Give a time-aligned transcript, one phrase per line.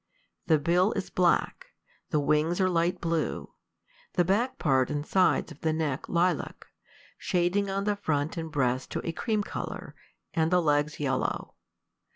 [0.47, 1.67] The bill is black,
[2.09, 3.53] the wings are light blue,
[4.13, 6.65] the back part and sides of the neck lilac,
[7.19, 9.93] shading on the front and breast to a cream color,
[10.33, 11.53] and the legs yellow.